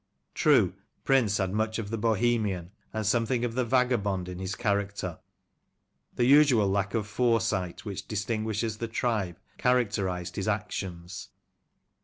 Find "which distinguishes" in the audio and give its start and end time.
7.85-8.79